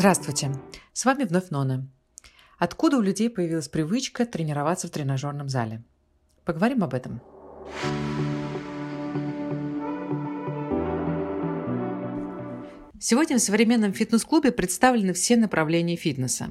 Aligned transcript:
Здравствуйте! 0.00 0.50
С 0.94 1.04
вами 1.04 1.24
вновь 1.24 1.50
Нона. 1.50 1.86
Откуда 2.56 2.96
у 2.96 3.02
людей 3.02 3.28
появилась 3.28 3.68
привычка 3.68 4.24
тренироваться 4.24 4.88
в 4.88 4.90
тренажерном 4.90 5.50
зале? 5.50 5.84
Поговорим 6.46 6.82
об 6.82 6.94
этом. 6.94 7.20
Сегодня 12.98 13.36
в 13.36 13.42
современном 13.42 13.92
фитнес-клубе 13.92 14.52
представлены 14.52 15.12
все 15.12 15.36
направления 15.36 15.96
фитнеса. 15.96 16.48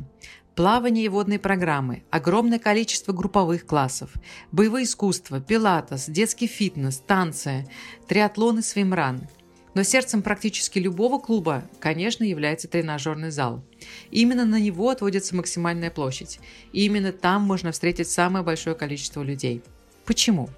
Плавание 0.53 1.05
и 1.05 1.09
водные 1.09 1.39
программы, 1.39 2.03
огромное 2.11 2.59
количество 2.59 3.13
групповых 3.13 3.65
классов, 3.65 4.13
боевое 4.51 4.83
искусство, 4.83 5.41
пилатес, 5.41 6.05
детский 6.07 6.45
фитнес, 6.45 6.99
танцы, 6.99 7.67
триатлон 8.07 8.59
и 8.59 8.61
свимран– 8.61 9.27
но 9.73 9.83
сердцем 9.83 10.21
практически 10.21 10.79
любого 10.79 11.19
клуба, 11.19 11.63
конечно, 11.79 12.23
является 12.23 12.67
тренажерный 12.67 13.31
зал. 13.31 13.63
Именно 14.11 14.45
на 14.45 14.59
него 14.59 14.89
отводится 14.89 15.35
максимальная 15.35 15.91
площадь. 15.91 16.39
И 16.73 16.85
именно 16.85 17.11
там 17.11 17.43
можно 17.43 17.71
встретить 17.71 18.09
самое 18.09 18.43
большое 18.43 18.75
количество 18.75 19.21
людей. 19.21 19.61
Почему? 20.05 20.49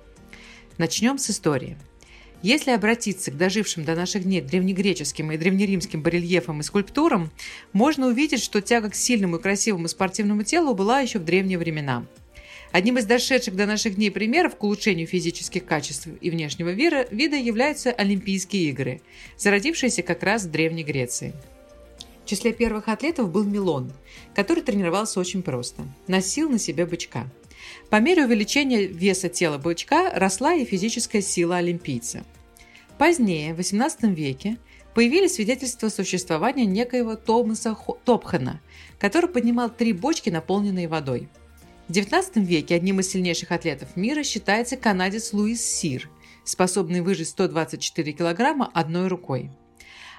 Начнем 0.78 1.18
с 1.18 1.30
истории. 1.30 1.78
Если 2.42 2.72
обратиться 2.72 3.30
к 3.30 3.38
дожившим 3.38 3.86
до 3.86 3.94
наших 3.96 4.24
дней 4.24 4.42
древнегреческим 4.42 5.32
и 5.32 5.38
древнеримским 5.38 6.02
барельефам 6.02 6.62
и 6.62 6.64
скульптурам, 6.64 7.30
можно 7.72 8.08
увидеть, 8.08 8.42
что 8.42 8.62
тяга 8.62 8.90
к 8.90 8.96
сильному 8.96 9.36
и 9.36 9.42
красивому 9.42 9.88
спортивному 9.88 10.44
телу 10.44 10.74
была 10.74 11.02
еще 11.02 11.20
в 11.20 11.26
древние 11.26 11.60
времена– 11.60 12.06
Одним 12.72 12.98
из 12.98 13.06
дошедших 13.06 13.56
до 13.56 13.66
наших 13.66 13.96
дней 13.96 14.12
примеров 14.12 14.56
к 14.56 14.64
улучшению 14.64 15.06
физических 15.06 15.66
качеств 15.66 16.08
и 16.22 16.30
внешнего 16.30 16.70
вида 16.70 17.36
являются 17.36 17.92
Олимпийские 17.92 18.70
игры, 18.70 19.02
зародившиеся 19.38 20.04
как 20.04 20.24
раз 20.24 20.46
в 20.46 20.52
Древней 20.52 20.84
Греции. 20.84 21.34
В 22.24 22.30
числе 22.30 22.54
первых 22.54 22.88
атлетов 22.88 23.30
был 23.30 23.44
Милон, 23.44 23.92
который 24.34 24.64
тренировался 24.64 25.20
очень 25.20 25.44
просто. 25.44 25.84
Носил 26.08 26.50
на 26.50 26.60
себе 26.60 26.86
бычка. 26.86 27.28
По 27.90 28.00
мере 28.00 28.26
увеличения 28.26 28.86
веса 28.86 29.28
тела 29.28 29.58
бычка 29.58 30.12
росла 30.14 30.54
и 30.54 30.64
физическая 30.64 31.22
сила 31.22 31.58
олимпийца. 31.58 32.24
Позднее, 32.98 33.54
в 33.54 33.60
XVIII 33.60 34.14
веке, 34.14 34.58
появились 34.94 35.36
свидетельства 35.36 35.90
существования 35.90 36.66
некоего 36.66 37.16
Томаса 37.16 37.76
Топхана, 38.06 38.62
который 38.98 39.30
поднимал 39.30 39.70
три 39.70 39.92
бочки, 39.92 40.30
наполненные 40.30 40.88
водой– 40.88 41.28
в 41.88 41.92
XIX 41.92 42.44
веке 42.44 42.76
одним 42.76 43.00
из 43.00 43.10
сильнейших 43.10 43.52
атлетов 43.52 43.96
мира 43.96 44.24
считается 44.24 44.78
канадец 44.78 45.34
Луис 45.34 45.62
Сир, 45.62 46.10
способный 46.44 47.02
выжить 47.02 47.30
124 47.30 48.12
килограмма 48.14 48.70
одной 48.74 49.08
рукой. 49.08 49.52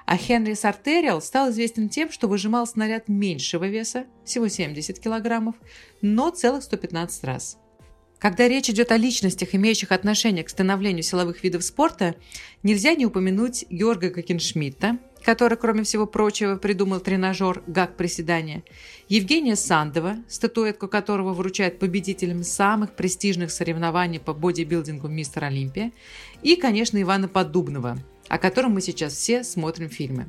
А 0.04 0.16
Хенри 0.16 0.54
Сартериал 0.54 1.22
стал 1.22 1.50
известен 1.50 1.88
тем, 1.88 2.10
что 2.10 2.28
выжимал 2.28 2.66
снаряд 2.66 3.08
меньшего 3.08 3.66
веса, 3.68 4.06
всего 4.24 4.48
70 4.48 4.98
килограммов, 4.98 5.54
но 6.00 6.30
целых 6.30 6.64
115 6.64 7.24
раз. 7.24 7.58
Когда 8.18 8.46
речь 8.46 8.70
идет 8.70 8.92
о 8.92 8.96
личностях, 8.96 9.54
имеющих 9.54 9.90
отношение 9.90 10.44
к 10.44 10.48
становлению 10.48 11.02
силовых 11.02 11.42
видов 11.42 11.64
спорта, 11.64 12.14
нельзя 12.62 12.94
не 12.94 13.06
упомянуть 13.06 13.64
Георга 13.68 14.10
Кокеншмидта, 14.10 14.98
который, 15.22 15.56
кроме 15.56 15.84
всего 15.84 16.06
прочего, 16.06 16.56
придумал 16.56 17.00
тренажер 17.00 17.62
«Гак 17.66 17.96
приседания», 17.96 18.62
Евгения 19.08 19.56
Сандова, 19.56 20.16
статуэтку 20.28 20.88
которого 20.88 21.32
вручают 21.32 21.78
победителям 21.78 22.42
самых 22.42 22.94
престижных 22.94 23.50
соревнований 23.50 24.20
по 24.20 24.34
бодибилдингу 24.34 25.08
«Мистер 25.08 25.44
Олимпия», 25.44 25.92
и, 26.42 26.56
конечно, 26.56 27.00
Ивана 27.00 27.28
Поддубного, 27.28 27.98
о 28.28 28.38
котором 28.38 28.72
мы 28.72 28.80
сейчас 28.80 29.14
все 29.14 29.44
смотрим 29.44 29.88
фильмы. 29.88 30.26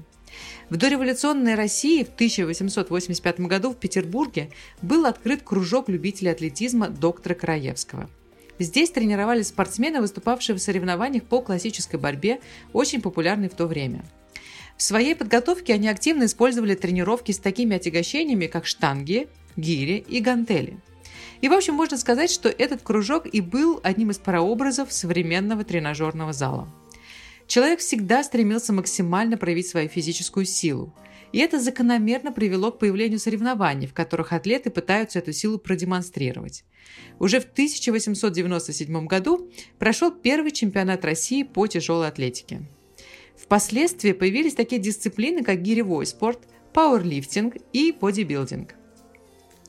В 0.70 0.78
дореволюционной 0.78 1.56
России 1.56 2.04
в 2.04 2.14
1885 2.14 3.42
году 3.42 3.72
в 3.72 3.78
Петербурге 3.78 4.50
был 4.82 5.06
открыт 5.06 5.44
кружок 5.44 5.90
любителей 5.90 6.32
атлетизма 6.32 6.90
доктора 6.90 7.36
Краевского. 7.36 8.10
Здесь 8.60 8.92
тренировались 8.92 9.48
спортсмены, 9.48 10.02
выступавшие 10.02 10.56
в 10.56 10.60
соревнованиях 10.60 11.24
по 11.24 11.42
классической 11.42 12.00
борьбе, 12.00 12.40
очень 12.72 13.02
популярной 13.02 13.50
в 13.50 13.56
то 13.56 13.68
время– 13.68 14.04
в 14.84 14.86
своей 14.86 15.16
подготовке 15.16 15.76
они 15.76 15.88
активно 15.88 16.26
использовали 16.26 16.76
тренировки 16.76 17.32
с 17.32 17.40
такими 17.40 17.78
отягощениями, 17.78 18.48
как 18.48 18.66
штанги, 18.66 19.30
гири 19.56 20.04
и 20.10 20.20
гантели. 20.20 20.78
И, 21.40 21.48
в 21.48 21.54
общем, 21.54 21.76
можно 21.76 21.96
сказать, 21.98 22.30
что 22.30 22.50
этот 22.50 22.82
кружок 22.82 23.26
и 23.26 23.40
был 23.40 23.80
одним 23.82 24.12
из 24.12 24.18
прообразов 24.18 24.92
современного 24.92 25.64
тренажерного 25.64 26.34
зала. 26.34 26.68
Человек 27.48 27.80
всегда 27.80 28.26
стремился 28.26 28.74
максимально 28.74 29.38
проявить 29.38 29.70
свою 29.70 29.88
физическую 29.88 30.46
силу. 30.46 30.94
И 31.32 31.40
это 31.40 31.62
закономерно 31.62 32.34
привело 32.34 32.70
к 32.70 32.80
появлению 32.80 33.20
соревнований, 33.20 33.88
в 33.88 33.94
которых 33.94 34.34
атлеты 34.34 34.70
пытаются 34.70 35.20
эту 35.20 35.32
силу 35.32 35.60
продемонстрировать. 35.60 36.66
Уже 37.20 37.40
в 37.40 37.46
1897 37.46 39.08
году 39.08 39.50
прошел 39.80 40.12
первый 40.12 40.52
чемпионат 40.52 41.06
России 41.06 41.44
по 41.44 41.68
тяжелой 41.68 42.10
атлетике. 42.10 42.64
Впоследствии 43.38 44.12
появились 44.12 44.56
такие 44.56 44.82
дисциплины, 44.82 45.44
как 45.44 45.62
гиревой 45.62 46.06
спорт, 46.06 46.40
пауэрлифтинг 46.74 47.56
и 47.72 47.92
бодибилдинг. 47.92 48.76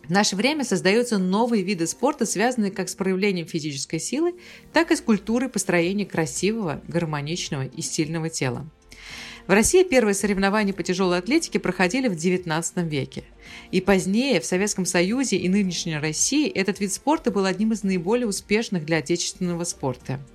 В 0.05 0.11
наше 0.11 0.37
время 0.37 0.65
создаются 0.65 1.17
новые 1.17 1.63
виды 1.63 1.87
спорта, 1.87 2.27
связанные 2.27 2.71
как 2.71 2.91
с 2.91 2.95
проявлением 2.95 3.47
физической 3.47 3.99
силы, 3.99 4.35
так 4.73 4.91
и 4.91 4.97
с 4.97 5.01
культурой 5.01 5.49
построения 5.49 6.05
красивого, 6.05 6.83
гармоничного 6.89 7.65
и 7.65 7.81
сильного 7.81 8.29
тела. 8.29 8.69
В 9.47 9.51
России 9.51 9.83
первые 9.83 10.15
соревнования 10.15 10.73
по 10.73 10.83
тяжелой 10.83 11.19
атлетике 11.19 11.59
проходили 11.59 12.09
в 12.09 12.13
XIX 12.13 12.87
веке. 12.89 13.25
И 13.71 13.81
позднее 13.81 14.41
в 14.41 14.47
Советском 14.47 14.87
Союзе 14.87 15.37
и 15.37 15.49
нынешней 15.49 15.99
России 15.99 16.49
этот 16.49 16.81
вид 16.81 16.93
спорта 16.93 17.31
был 17.31 17.45
одним 17.45 17.73
из 17.73 17.83
наиболее 17.83 18.27
успешных 18.27 18.85
для 18.85 18.99
отечественного 18.99 19.65
спорта– 19.65 20.21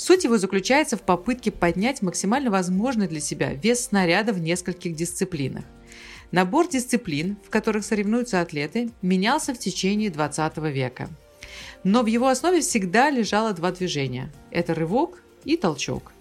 Суть 0.00 0.24
его 0.24 0.38
заключается 0.38 0.96
в 0.96 1.02
попытке 1.02 1.50
поднять 1.50 2.00
максимально 2.00 2.50
возможный 2.50 3.06
для 3.06 3.20
себя 3.20 3.52
вес 3.52 3.84
снаряда 3.84 4.32
в 4.32 4.40
нескольких 4.40 4.96
дисциплинах. 4.96 5.64
Набор 6.32 6.68
дисциплин, 6.68 7.36
в 7.46 7.50
которых 7.50 7.84
соревнуются 7.84 8.40
атлеты, 8.40 8.92
менялся 9.02 9.52
в 9.52 9.58
течение 9.58 10.08
20 10.08 10.56
века. 10.72 11.10
Но 11.84 12.02
в 12.02 12.06
его 12.06 12.28
основе 12.28 12.62
всегда 12.62 13.10
лежало 13.10 13.52
два 13.52 13.72
движения– 13.72 14.32
это 14.50 14.74
рывок 14.74 15.22
и 15.44 15.58
толчок. 15.58 16.12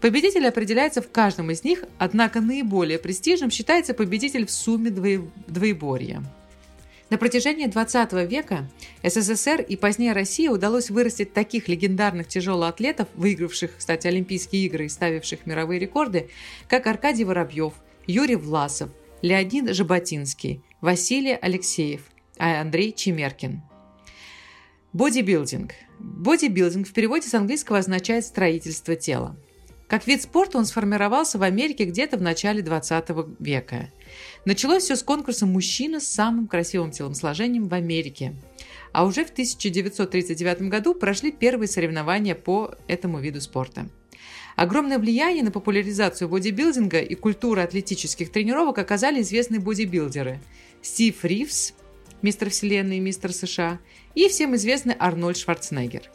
Победитель 0.00 0.46
определяется 0.46 1.02
в 1.02 1.10
каждом 1.10 1.50
из 1.50 1.64
них, 1.64 1.82
однако 1.98 2.40
наиболее 2.40 3.00
престижным 3.00 3.50
считается 3.50 3.94
победитель 3.94 4.46
в 4.46 4.52
сумме 4.52 4.90
двоеборья– 4.90 6.22
на 7.10 7.16
протяжении 7.16 7.66
20 7.66 8.12
века 8.28 8.68
СССР 9.02 9.62
и 9.62 9.76
позднее 9.76 10.12
России 10.12 10.48
удалось 10.48 10.90
вырастить 10.90 11.32
таких 11.32 11.68
легендарных 11.68 12.28
тяжелоатлетов, 12.28 13.08
выигравших, 13.14 13.76
кстати, 13.78 14.06
Олимпийские 14.06 14.66
игры 14.66 14.86
и 14.86 14.88
ставивших 14.88 15.46
мировые 15.46 15.80
рекорды, 15.80 16.28
как 16.68 16.86
Аркадий 16.86 17.24
Воробьев, 17.24 17.72
Юрий 18.06 18.36
Власов, 18.36 18.90
Леонид 19.22 19.74
Жаботинский, 19.74 20.62
Василий 20.80 21.34
Алексеев, 21.34 22.02
а 22.38 22.60
Андрей 22.60 22.92
Чемеркин. 22.92 23.62
Бодибилдинг. 24.92 25.72
Бодибилдинг 25.98 26.88
в 26.88 26.92
переводе 26.92 27.28
с 27.28 27.34
английского 27.34 27.78
означает 27.78 28.24
«строительство 28.24 28.96
тела». 28.96 29.36
Как 29.88 30.06
вид 30.06 30.22
спорта 30.22 30.58
он 30.58 30.66
сформировался 30.66 31.38
в 31.38 31.42
Америке 31.42 31.84
где-то 31.84 32.18
в 32.18 32.22
начале 32.22 32.62
20 32.62 33.08
века. 33.38 33.90
Началось 34.48 34.84
все 34.84 34.96
с 34.96 35.02
конкурса 35.02 35.44
«Мужчина 35.44 36.00
с 36.00 36.08
самым 36.08 36.46
красивым 36.46 36.90
телосложением 36.90 37.68
в 37.68 37.74
Америке». 37.74 38.34
А 38.92 39.04
уже 39.04 39.26
в 39.26 39.28
1939 39.28 40.70
году 40.70 40.94
прошли 40.94 41.30
первые 41.30 41.68
соревнования 41.68 42.34
по 42.34 42.74
этому 42.86 43.20
виду 43.20 43.42
спорта. 43.42 43.90
Огромное 44.56 44.98
влияние 44.98 45.44
на 45.44 45.50
популяризацию 45.50 46.30
бодибилдинга 46.30 47.00
и 47.00 47.14
культуру 47.14 47.60
атлетических 47.60 48.32
тренировок 48.32 48.78
оказали 48.78 49.20
известные 49.20 49.60
бодибилдеры 49.60 50.40
Стив 50.80 51.22
Ривз, 51.26 51.74
мистер 52.22 52.48
Вселенной 52.48 52.96
и 52.96 53.00
мистер 53.00 53.34
США, 53.34 53.78
и 54.14 54.28
всем 54.28 54.56
известный 54.56 54.96
Арнольд 54.98 55.36
Шварценеггер. 55.36 56.10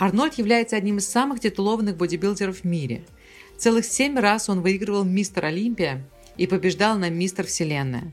Арнольд 0.00 0.34
является 0.34 0.74
одним 0.74 0.98
из 0.98 1.06
самых 1.06 1.38
титулованных 1.38 1.96
бодибилдеров 1.96 2.62
в 2.62 2.64
мире. 2.64 3.04
Целых 3.56 3.84
семь 3.84 4.18
раз 4.18 4.48
он 4.48 4.60
выигрывал 4.60 5.04
мистер 5.04 5.44
Олимпия 5.44 6.04
и 6.36 6.46
побеждал 6.46 6.98
на 6.98 7.10
«Мистер 7.10 7.46
Вселенная». 7.46 8.12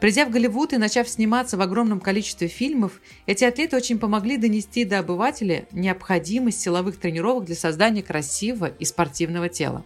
Придя 0.00 0.26
в 0.26 0.30
Голливуд 0.30 0.74
и 0.74 0.76
начав 0.76 1.08
сниматься 1.08 1.56
в 1.56 1.62
огромном 1.62 2.00
количестве 2.00 2.48
фильмов, 2.48 3.00
эти 3.26 3.44
атлеты 3.44 3.76
очень 3.76 3.98
помогли 3.98 4.36
донести 4.36 4.84
до 4.84 4.98
обывателя 4.98 5.66
необходимость 5.72 6.60
силовых 6.60 6.98
тренировок 6.98 7.46
для 7.46 7.54
создания 7.54 8.02
красивого 8.02 8.66
и 8.66 8.84
спортивного 8.84 9.48
тела. 9.48 9.84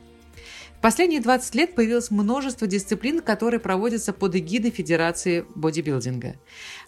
В 0.76 0.82
последние 0.82 1.20
20 1.20 1.54
лет 1.54 1.74
появилось 1.74 2.10
множество 2.10 2.66
дисциплин, 2.66 3.20
которые 3.20 3.60
проводятся 3.60 4.12
под 4.12 4.34
эгидой 4.34 4.70
Федерации 4.70 5.44
бодибилдинга. 5.54 6.36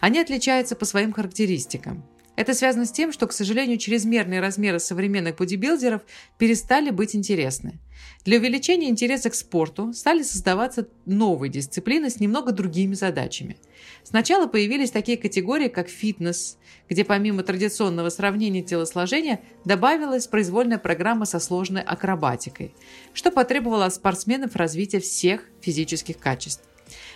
Они 0.01 0.19
отличаются 0.19 0.75
по 0.75 0.83
своим 0.83 1.13
характеристикам. 1.13 2.03
Это 2.35 2.55
связано 2.55 2.85
с 2.85 2.91
тем, 2.91 3.11
что, 3.11 3.27
к 3.27 3.33
сожалению, 3.33 3.77
чрезмерные 3.77 4.39
размеры 4.39 4.79
современных 4.79 5.35
бодибилдеров 5.35 6.01
перестали 6.39 6.89
быть 6.89 7.15
интересны. 7.15 7.79
Для 8.25 8.39
увеличения 8.39 8.89
интереса 8.89 9.29
к 9.29 9.35
спорту 9.35 9.93
стали 9.93 10.23
создаваться 10.23 10.87
новые 11.05 11.51
дисциплины 11.51 12.09
с 12.09 12.19
немного 12.19 12.51
другими 12.51 12.95
задачами. 12.95 13.57
Сначала 14.03 14.47
появились 14.47 14.91
такие 14.91 15.17
категории, 15.17 15.67
как 15.67 15.89
фитнес, 15.89 16.57
где 16.89 17.05
помимо 17.05 17.43
традиционного 17.43 18.09
сравнения 18.09 18.63
телосложения 18.63 19.41
добавилась 19.63 20.27
произвольная 20.27 20.79
программа 20.79 21.25
со 21.25 21.39
сложной 21.39 21.81
акробатикой, 21.81 22.73
что 23.13 23.29
потребовало 23.29 23.85
от 23.85 23.93
спортсменов 23.93 24.55
развития 24.55 24.99
всех 24.99 25.43
физических 25.61 26.17
качеств. 26.17 26.63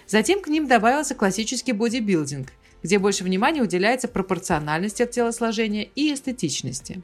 Затем 0.06 0.42
к 0.42 0.48
ним 0.48 0.68
добавился 0.68 1.16
классический 1.16 1.74
бодибилдинг– 1.74 2.50
где 2.88 3.00
больше 3.00 3.25
внимания 3.25 3.62
уделяется 3.62 4.07
пропорциональности 4.07 5.04
от 5.04 5.12
телосложения 5.12 5.89
и 5.94 6.13
эстетичности. 6.13 7.01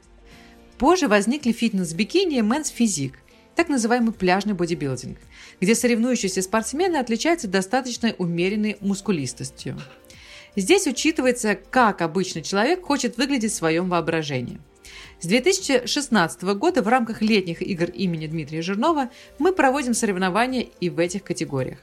Позже 0.78 1.08
возникли 1.08 1.52
фитнес-бикини 1.52 2.38
и 2.38 2.42
мэнс-физик, 2.42 3.18
так 3.54 3.68
называемый 3.68 4.14
пляжный 4.14 4.54
бодибилдинг, 4.54 5.18
где 5.60 5.74
соревнующиеся 5.74 6.40
спортсмены 6.40 6.96
отличаются 6.96 7.48
достаточно 7.48 8.14
умеренной 8.16 8.78
мускулистостью. 8.80 9.78
Здесь 10.56 10.86
учитывается, 10.86 11.54
как 11.54 12.00
обычный 12.00 12.40
человек 12.40 12.82
хочет 12.82 13.18
выглядеть 13.18 13.52
в 13.52 13.56
своем 13.56 13.90
воображении. 13.90 14.60
С 15.20 15.26
2016 15.26 16.42
года 16.56 16.80
в 16.80 16.88
рамках 16.88 17.20
летних 17.20 17.60
игр 17.60 17.90
имени 17.90 18.26
Дмитрия 18.26 18.62
Жирнова 18.62 19.10
мы 19.38 19.52
проводим 19.52 19.92
соревнования 19.92 20.66
и 20.80 20.88
в 20.88 20.98
этих 20.98 21.24
категориях. 21.24 21.78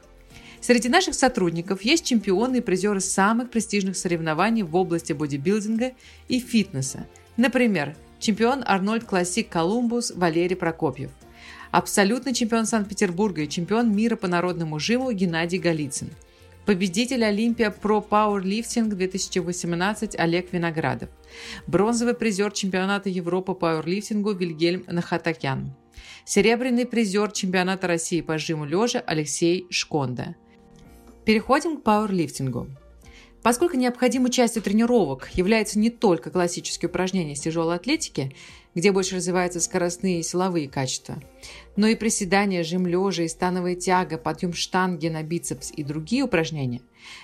Среди 0.61 0.89
наших 0.89 1.15
сотрудников 1.15 1.81
есть 1.81 2.05
чемпионы 2.05 2.57
и 2.57 2.61
призеры 2.61 2.99
самых 2.99 3.49
престижных 3.49 3.97
соревнований 3.97 4.61
в 4.61 4.75
области 4.75 5.11
бодибилдинга 5.11 5.93
и 6.27 6.39
фитнеса. 6.39 7.07
Например, 7.35 7.95
чемпион 8.19 8.63
Arnold 8.67 9.03
Classic 9.03 9.49
Columbus 9.49 10.11
Валерий 10.15 10.55
Прокопьев, 10.55 11.09
абсолютный 11.71 12.35
чемпион 12.35 12.67
Санкт-Петербурга 12.67 13.41
и 13.41 13.49
чемпион 13.49 13.91
мира 13.91 14.15
по 14.15 14.27
народному 14.27 14.77
жиму 14.77 15.11
Геннадий 15.11 15.57
Голицын, 15.57 16.11
победитель 16.67 17.25
Olympia 17.25 17.71
Pro 17.71 18.07
Powerlifting 18.07 18.85
2018 18.85 20.15
Олег 20.15 20.53
Виноградов, 20.53 21.09
бронзовый 21.65 22.13
призер 22.13 22.51
чемпионата 22.51 23.09
Европы 23.09 23.53
по 23.53 23.55
пауэрлифтингу 23.55 24.33
Вильгельм 24.33 24.83
Нахатакян, 24.85 25.73
серебряный 26.23 26.85
призер 26.85 27.31
чемпионата 27.31 27.87
России 27.87 28.21
по 28.21 28.37
жиму 28.37 28.65
лежа 28.65 28.99
Алексей 28.99 29.65
Шконда– 29.71 30.35
Переходим 31.25 31.77
к 31.77 31.83
пауэрлифтингу. 31.83 32.67
Поскольку 33.43 33.75
необходимой 33.75 34.29
частью 34.29 34.61
тренировок 34.61 35.29
является 35.33 35.79
не 35.79 35.89
только 35.89 36.29
классические 36.29 36.89
упражнения 36.89 37.35
с 37.35 37.39
тяжелой 37.39 37.75
атлетики, 37.75 38.35
где 38.75 38.91
больше 38.91 39.15
развиваются 39.15 39.59
скоростные 39.59 40.19
и 40.19 40.23
силовые 40.23 40.69
качества, 40.69 41.21
но 41.75 41.87
и 41.87 41.95
приседания, 41.95 42.63
жим 42.63 42.85
лежа 42.85 43.23
и 43.23 43.27
становая 43.27 43.75
тяга, 43.75 44.19
подъем 44.19 44.53
штанги 44.53 45.07
на 45.07 45.23
бицепс 45.23 45.71
и 45.75 45.83
другие 45.83 46.23
упражнения, 46.23 46.81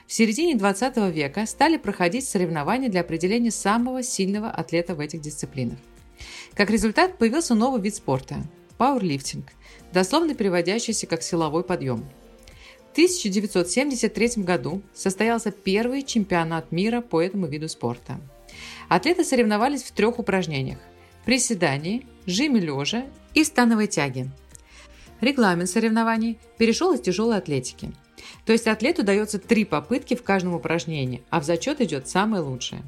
в 0.08 0.14
середине 0.14 0.56
20 0.56 0.98
века 1.14 1.46
стали 1.46 1.78
проходить 1.78 2.28
соревнования 2.28 2.90
для 2.90 3.02
определения 3.02 3.52
самого 3.52 4.02
сильного 4.02 4.50
атлета 4.50 4.96
в 4.96 5.00
этих 5.00 5.22
дисциплинах. 5.22 5.78
Как 6.56 6.72
результат 6.72 7.20
появился 7.20 7.54
новый 7.54 7.80
вид 7.80 7.96
спорта– 7.96 8.38
пауэрлифтинг, 8.80 9.46
дословно 9.94 10.34
переводящийся 10.34 11.06
как 11.06 11.22
силовой 11.22 11.64
подъем– 11.64 12.04
1973 12.98 14.44
году 14.44 14.82
состоялся 14.92 15.52
первый 15.52 16.02
чемпионат 16.02 16.72
мира 16.72 17.02
по 17.02 17.22
этому 17.22 17.46
виду 17.46 17.70
спорта. 17.70 18.20
Атлеты 18.90 19.24
соревновались 19.24 19.84
в 19.84 19.92
трех 19.92 20.18
упражнениях– 20.18 20.80
приседании, 21.26 22.08
жиме 22.26 22.60
лежа 22.60 23.06
и 23.36 23.44
становой 23.44 23.86
тяге. 23.86 24.32
Регламент 25.22 25.70
соревнований 25.70 26.40
перешел 26.58 26.92
из 26.92 27.02
тяжелой 27.02 27.38
атлетики. 27.38 27.92
То 28.48 28.52
есть 28.52 28.66
атлету 28.66 29.04
дается 29.04 29.38
три 29.38 29.64
попытки 29.64 30.16
в 30.16 30.24
каждом 30.24 30.56
упражнении, 30.56 31.22
а 31.30 31.40
в 31.40 31.44
зачет 31.44 31.82
идет 31.82 32.08
самое 32.08 32.42
лучшее. 32.42 32.82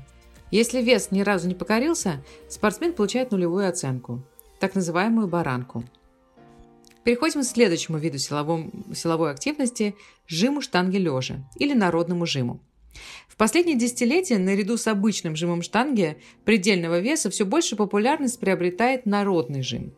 Если 0.49 0.81
вес 0.81 1.11
ни 1.11 1.21
разу 1.21 1.47
не 1.47 1.53
покорился, 1.53 2.23
спортсмен 2.49 2.93
получает 2.93 3.29
нулевую 3.29 3.69
оценку, 3.69 4.23
так 4.59 4.73
называемую 4.73 5.27
баранку– 5.27 5.83
Переходим 7.03 7.41
к 7.41 7.45
следующему 7.45 7.97
виду 7.97 8.17
силовом, 8.17 8.93
силовой 8.93 9.31
активности– 9.31 9.95
жиму 10.27 10.61
штанги 10.61 10.97
лежа 10.97 11.47
или 11.57 11.73
народному 11.73 12.25
жиму. 12.25 12.59
В 13.27 13.35
последние 13.35 13.77
десятилетия 13.77 14.37
наряду 14.37 14.77
с 14.77 14.87
обычным 14.87 15.35
жимом 15.35 15.61
штанги 15.61 16.17
предельного 16.43 16.99
веса 16.99 17.29
все 17.29 17.45
больше 17.45 17.75
популярность 17.75 18.39
приобретает 18.39 19.05
народный 19.05 19.61
жим. 19.61 19.93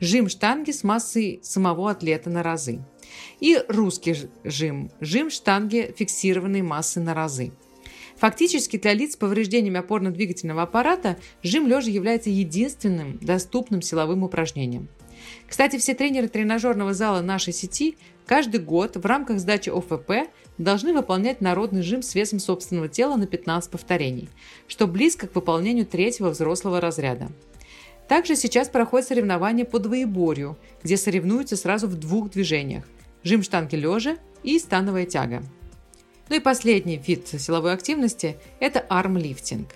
Жим 0.00 0.28
штанги 0.28 0.70
с 0.70 0.82
массой 0.82 1.40
самого 1.42 1.90
атлета 1.90 2.30
на 2.30 2.42
разы. 2.42 2.80
И 3.40 3.62
русский 3.68 4.16
жим– 4.44 4.90
жим 5.00 5.30
штанги 5.30 5.94
фиксированной 5.96 6.62
массы 6.62 7.00
на 7.00 7.12
разы. 7.14 7.52
Фактически 8.16 8.78
для 8.78 8.94
лиц 8.94 9.12
с 9.12 9.16
повреждениями 9.16 9.78
опорно-двигательного 9.78 10.62
аппарата 10.62 11.18
жим 11.42 11.66
лежа 11.66 11.90
является 11.90 12.30
единственным 12.30 13.18
доступным 13.18 13.82
силовым 13.82 14.22
упражнением. 14.22 14.88
Кстати, 15.48 15.78
все 15.78 15.94
тренеры 15.94 16.28
тренажерного 16.28 16.94
зала 16.94 17.20
нашей 17.20 17.52
сети 17.52 17.96
каждый 18.26 18.60
год 18.60 18.96
в 18.96 19.06
рамках 19.06 19.38
сдачи 19.38 19.70
ОФП 19.70 20.28
должны 20.58 20.92
выполнять 20.92 21.40
народный 21.40 21.82
жим 21.82 22.02
с 22.02 22.14
весом 22.14 22.38
собственного 22.38 22.88
тела 22.88 23.16
на 23.16 23.26
15 23.26 23.70
повторений, 23.70 24.28
что 24.66 24.86
близко 24.86 25.26
к 25.26 25.34
выполнению 25.34 25.86
третьего 25.86 26.30
взрослого 26.30 26.80
разряда. 26.80 27.28
Также 28.08 28.36
сейчас 28.36 28.68
проходят 28.68 29.08
соревнования 29.08 29.64
по 29.64 29.78
двоеборью, 29.78 30.56
где 30.82 30.96
соревнуются 30.96 31.56
сразу 31.56 31.88
в 31.88 31.96
двух 31.96 32.30
движениях– 32.30 32.84
жим 33.22 33.42
штанги 33.42 33.74
лежа 33.74 34.16
и 34.42 34.58
становая 34.58 35.06
тяга. 35.06 35.42
Ну 36.28 36.36
и 36.36 36.40
последний 36.40 36.98
вид 36.98 37.28
силовой 37.28 37.72
активности– 37.72 38.36
это 38.60 38.80
армлифтинг. 38.80 39.68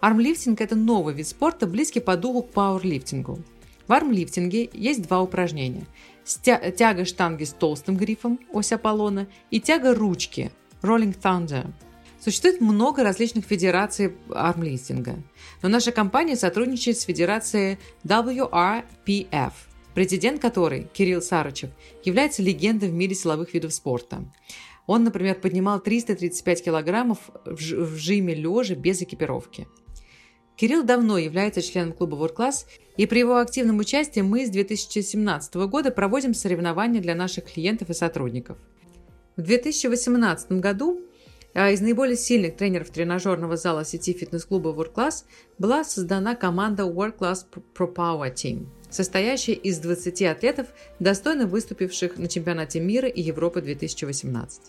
Армлифтинг– 0.00 0.60
это 0.62 0.76
новый 0.76 1.14
вид 1.14 1.26
спорта, 1.26 1.66
близкий 1.66 2.00
по 2.00 2.16
духу 2.16 2.42
к 2.42 2.50
пауэрлифтингу– 2.50 3.38
в 3.88 3.92
армлифтинге 3.92 4.70
есть 4.72 5.02
два 5.02 5.20
упражнения. 5.22 5.86
Тяга 6.24 7.04
штанги 7.04 7.44
с 7.44 7.52
толстым 7.52 7.96
грифом, 7.96 8.38
ось 8.52 8.72
Аполлона, 8.72 9.26
и 9.50 9.60
тяга 9.60 9.94
ручки, 9.94 10.52
Rolling 10.82 11.18
Thunder. 11.18 11.72
Существует 12.20 12.60
много 12.60 13.02
различных 13.02 13.46
федераций 13.46 14.14
армлифтинга, 14.28 15.16
но 15.62 15.68
наша 15.68 15.92
компания 15.92 16.36
сотрудничает 16.36 16.98
с 16.98 17.04
федерацией 17.04 17.78
WRPF, 18.04 19.52
президент 19.94 20.40
которой, 20.40 20.88
Кирилл 20.92 21.22
Сарычев, 21.22 21.70
является 22.04 22.42
легендой 22.42 22.90
в 22.90 22.92
мире 22.92 23.14
силовых 23.14 23.54
видов 23.54 23.72
спорта. 23.72 24.24
Он, 24.86 25.04
например, 25.04 25.36
поднимал 25.36 25.80
335 25.80 26.64
килограммов 26.64 27.18
в 27.44 27.96
жиме 27.96 28.34
лежа 28.34 28.74
без 28.74 29.00
экипировки. 29.00 29.68
Кирилл 30.58 30.82
давно 30.82 31.18
является 31.18 31.62
членом 31.62 31.92
клуба 31.92 32.16
World 32.16 32.34
Class, 32.34 32.66
и 32.96 33.06
при 33.06 33.20
его 33.20 33.38
активном 33.38 33.78
участии 33.78 34.20
мы 34.20 34.44
с 34.44 34.50
2017 34.50 35.54
года 35.54 35.92
проводим 35.92 36.34
соревнования 36.34 37.00
для 37.00 37.14
наших 37.14 37.44
клиентов 37.44 37.90
и 37.90 37.94
сотрудников. 37.94 38.58
В 39.36 39.42
2018 39.42 40.50
году 40.52 41.00
а, 41.54 41.70
из 41.70 41.80
наиболее 41.80 42.16
сильных 42.16 42.56
тренеров 42.56 42.90
тренажерного 42.90 43.56
зала 43.56 43.84
сети 43.84 44.12
фитнес-клуба 44.12 44.70
World 44.70 44.92
Class 44.92 45.24
была 45.58 45.84
создана 45.84 46.34
команда 46.34 46.82
World 46.82 47.18
Class 47.18 47.44
Pro 47.74 47.94
Power 47.94 48.34
Team– 48.34 48.66
состоящая 48.90 49.52
из 49.52 49.78
20 49.78 50.22
атлетов, 50.22 50.66
достойно 50.98 51.46
выступивших 51.46 52.16
на 52.18 52.28
чемпионате 52.28 52.80
мира 52.80 53.08
и 53.08 53.20
Европы 53.20 53.60
2018. 53.60 54.60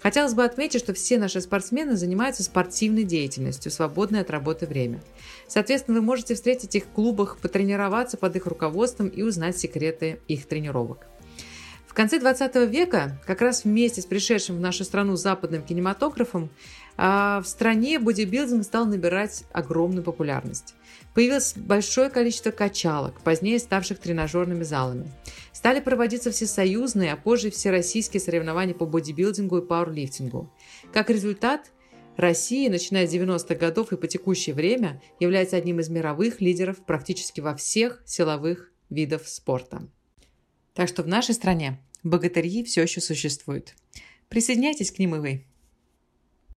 Хотелось 0.00 0.34
бы 0.34 0.44
отметить, 0.44 0.80
что 0.80 0.94
все 0.94 1.18
наши 1.18 1.40
спортсмены 1.40 1.96
занимаются 1.96 2.42
спортивной 2.42 3.04
деятельностью, 3.04 3.70
свободное 3.70 4.22
от 4.22 4.30
работы 4.30 4.66
время. 4.66 5.02
Соответственно, 5.46 6.00
вы 6.00 6.04
можете 6.04 6.34
встретить 6.34 6.74
их 6.74 6.84
в 6.84 6.88
клубах, 6.88 7.38
потренироваться 7.38 8.16
под 8.16 8.36
их 8.36 8.46
руководством 8.46 9.08
и 9.08 9.22
узнать 9.22 9.58
секреты 9.58 10.20
их 10.28 10.46
тренировок. 10.46 11.06
В 11.92 11.94
конце 11.94 12.18
20 12.18 12.54
века, 12.70 13.20
как 13.26 13.42
раз 13.42 13.64
вместе 13.64 14.00
с 14.00 14.06
пришедшим 14.06 14.56
в 14.56 14.60
нашу 14.60 14.82
страну 14.82 15.14
западным 15.16 15.62
кинематографом, 15.62 16.48
а, 16.96 17.42
в 17.42 17.46
стране 17.46 17.98
бодибилдинг 17.98 18.64
стал 18.64 18.86
набирать 18.86 19.44
огромную 19.52 20.02
популярность. 20.02 20.74
Появилось 21.14 21.54
большое 21.54 22.08
количество 22.08 22.50
качалок, 22.50 23.20
позднее 23.20 23.58
ставших 23.58 23.98
тренажерными 23.98 24.62
залами. 24.62 25.10
Стали 25.52 25.80
проводиться 25.80 26.30
всесоюзные, 26.30 27.12
а 27.12 27.16
позже 27.16 27.50
всероссийские 27.50 28.20
соревнования 28.20 28.74
по 28.74 28.86
бодибилдингу 28.86 29.58
и 29.58 29.66
пауэрлифтингу. 29.66 30.50
Как 30.92 31.10
результат, 31.10 31.70
Россия, 32.16 32.70
начиная 32.70 33.06
с 33.06 33.12
90-х 33.12 33.54
годов 33.56 33.92
и 33.92 33.96
по 33.96 34.06
текущее 34.06 34.54
время, 34.54 35.02
является 35.20 35.56
одним 35.56 35.80
из 35.80 35.88
мировых 35.90 36.40
лидеров 36.40 36.84
практически 36.84 37.40
во 37.40 37.54
всех 37.54 38.02
силовых 38.06 38.72
видах 38.88 39.26
спорта. 39.26 39.88
Так 40.74 40.88
что 40.88 41.02
в 41.02 41.08
нашей 41.08 41.34
стране 41.34 41.78
богатыри 42.02 42.64
все 42.64 42.82
еще 42.82 43.00
существуют. 43.00 43.74
Присоединяйтесь 44.28 44.90
к 44.90 44.98
ним 44.98 45.16
и 45.16 45.18
вы. 45.18 45.44